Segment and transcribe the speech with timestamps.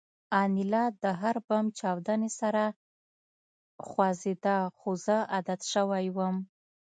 [0.43, 2.63] انیلا د هر بم چاودنې سره
[3.87, 6.35] خوځېده خو زه عادت شوی وم